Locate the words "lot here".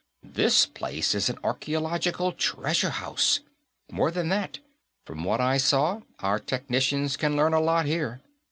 7.61-8.19